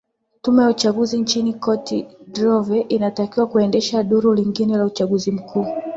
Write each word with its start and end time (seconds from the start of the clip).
tume 0.41 0.63
ya 0.63 0.69
uchaguzi 0.69 1.17
nchini 1.19 1.53
cote 1.53 2.07
dvoire 2.27 2.81
inatakiwa 2.89 3.47
kuendesha 3.47 4.03
duru 4.03 4.33
lingine 4.33 4.77
la 4.77 4.85
uchaguzi 4.85 5.31
mkuu 5.31 5.67